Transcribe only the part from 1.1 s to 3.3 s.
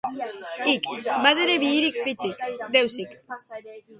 batere, bihirik, fitsik? Deusik.